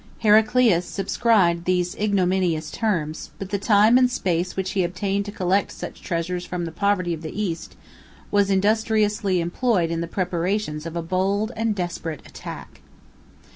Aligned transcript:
Heraclius 0.21 0.87
subscribed 0.87 1.65
these 1.65 1.93
ignominious 1.93 2.71
terms; 2.71 3.29
but 3.37 3.51
the 3.51 3.59
time 3.59 3.99
and 3.99 4.09
space 4.09 4.55
which 4.55 4.71
he 4.71 4.83
obtained 4.83 5.25
to 5.25 5.31
collect 5.31 5.71
such 5.71 6.01
treasures 6.01 6.43
from 6.43 6.65
the 6.65 6.71
poverty 6.71 7.13
of 7.13 7.21
the 7.21 7.39
East, 7.39 7.75
was 8.31 8.49
industriously 8.49 9.39
employed 9.39 9.91
in 9.91 10.01
the 10.01 10.07
preparations 10.07 10.87
of 10.87 10.95
a 10.95 11.03
bold 11.03 11.51
and 11.55 11.75
desperate 11.75 12.25
attack. 12.25 12.81